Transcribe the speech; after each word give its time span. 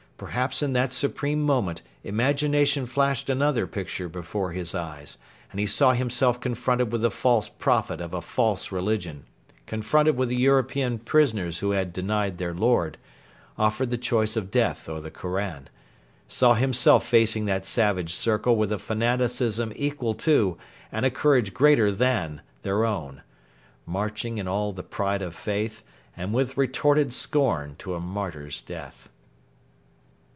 Perhaps 0.21 0.61
in 0.61 0.73
that 0.73 0.91
supreme 0.91 1.41
moment 1.41 1.81
imagination 2.03 2.85
flashed 2.85 3.27
another 3.27 3.65
picture 3.65 4.07
before 4.07 4.51
his 4.51 4.75
eyes; 4.75 5.17
and 5.49 5.59
he 5.59 5.65
saw 5.65 5.93
himself 5.93 6.39
confronted 6.39 6.91
with 6.91 7.01
the 7.01 7.09
false 7.09 7.49
prophet 7.49 7.99
of 7.99 8.13
a 8.13 8.21
false 8.21 8.71
religion, 8.71 9.25
confronted 9.65 10.15
with 10.15 10.29
the 10.29 10.35
European 10.35 10.99
prisoners 10.99 11.57
who 11.57 11.71
had 11.71 11.91
'denied 11.91 12.37
their 12.37 12.53
Lord,' 12.53 12.99
offered 13.57 13.89
the 13.89 13.97
choice 13.97 14.35
of 14.37 14.51
death 14.51 14.87
or 14.87 15.01
the 15.01 15.09
Koran; 15.09 15.67
saw 16.27 16.53
himself 16.53 17.03
facing 17.03 17.45
that 17.45 17.65
savage 17.65 18.13
circle 18.13 18.55
with 18.55 18.71
a 18.71 18.77
fanaticism 18.77 19.73
equal 19.75 20.13
to, 20.13 20.55
and 20.91 21.03
a 21.03 21.09
courage 21.09 21.51
greater 21.51 21.91
than, 21.91 22.41
their 22.61 22.85
own; 22.85 23.23
marching 23.87 24.37
in 24.37 24.47
all 24.47 24.71
the 24.71 24.83
pride 24.83 25.23
of 25.23 25.33
faith 25.33 25.81
'and 26.15 26.31
with 26.31 26.57
retorted 26.57 27.11
scorn' 27.11 27.75
to 27.79 27.95
a 27.95 27.99
martyr's 27.99 28.61
death. 28.61 29.07